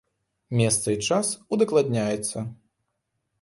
Месца 0.61 0.87
і 0.95 0.97
час 1.09 1.27
удакладняецца. 1.59 2.37